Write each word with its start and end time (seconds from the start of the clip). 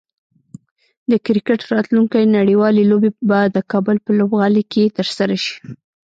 د 1.11 1.13
کرکټ 1.25 1.59
راتلونکی 1.73 2.23
نړیوالې 2.37 2.83
لوبې 2.91 3.09
به 3.29 3.39
د 3.55 3.57
کابل 3.71 3.97
په 4.05 4.11
لوبغالي 4.19 4.63
کې 4.71 4.83
ترسره 4.97 5.35
شي 5.43 5.55